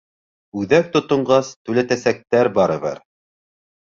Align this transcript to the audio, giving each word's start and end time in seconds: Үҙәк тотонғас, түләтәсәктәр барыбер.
Үҙәк 0.61 0.87
тотонғас, 0.95 1.51
түләтәсәктәр 1.69 2.49
барыбер. 2.57 2.99